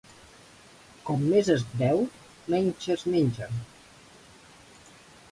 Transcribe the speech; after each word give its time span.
Com 1.09 1.25
més 1.33 1.51
es 1.55 1.65
beu, 1.81 2.01
menys 2.53 2.87
es 2.93 3.03
menja. 3.17 3.51